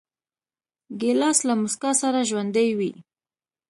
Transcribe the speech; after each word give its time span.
ګیلاس 0.99 1.39
له 1.47 1.53
موسکا 1.61 1.91
سره 2.01 2.27
ژوندی 2.29 2.69
وي. 2.77 2.91